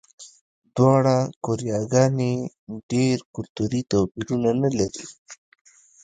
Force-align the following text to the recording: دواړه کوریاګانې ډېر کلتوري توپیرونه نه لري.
دواړه 0.75 1.15
کوریاګانې 1.43 2.33
ډېر 2.91 3.17
کلتوري 3.33 3.81
توپیرونه 3.91 4.49
نه 4.61 4.69
لري. 4.77 5.05